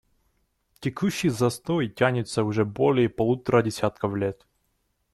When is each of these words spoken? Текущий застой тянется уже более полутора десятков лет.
Текущий 0.79 1.29
застой 1.29 1.87
тянется 1.87 2.43
уже 2.43 2.65
более 2.65 3.07
полутора 3.07 3.61
десятков 3.61 4.15
лет. 4.15 4.47